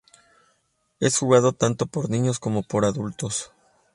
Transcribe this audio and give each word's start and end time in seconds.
Es 0.99 1.19
jugado 1.19 1.53
tanto 1.53 1.85
por 1.85 2.09
niños 2.09 2.39
como 2.39 2.63
por 2.63 2.85
adultos. 2.85 3.51